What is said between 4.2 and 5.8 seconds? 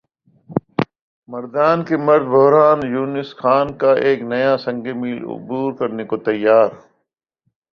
نیا سنگ میل عبور